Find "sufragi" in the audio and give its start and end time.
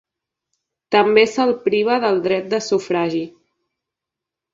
2.69-3.21